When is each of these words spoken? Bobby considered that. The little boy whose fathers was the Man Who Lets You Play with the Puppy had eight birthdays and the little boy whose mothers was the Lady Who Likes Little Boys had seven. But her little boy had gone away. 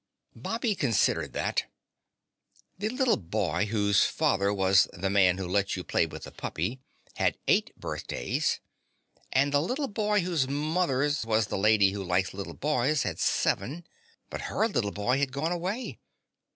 Bobby 0.35 0.73
considered 0.73 1.33
that. 1.33 1.65
The 2.79 2.89
little 2.89 3.17
boy 3.17 3.65
whose 3.65 4.03
fathers 4.05 4.55
was 4.55 4.87
the 4.93 5.11
Man 5.11 5.37
Who 5.37 5.45
Lets 5.47 5.75
You 5.77 5.83
Play 5.83 6.07
with 6.07 6.23
the 6.23 6.31
Puppy 6.31 6.79
had 7.17 7.37
eight 7.47 7.71
birthdays 7.79 8.59
and 9.31 9.53
the 9.53 9.61
little 9.61 9.87
boy 9.87 10.21
whose 10.21 10.47
mothers 10.47 11.23
was 11.23 11.45
the 11.49 11.55
Lady 11.59 11.91
Who 11.91 12.03
Likes 12.03 12.33
Little 12.33 12.55
Boys 12.55 13.03
had 13.03 13.19
seven. 13.19 13.85
But 14.31 14.41
her 14.49 14.67
little 14.67 14.89
boy 14.91 15.19
had 15.19 15.31
gone 15.31 15.51
away. 15.51 15.99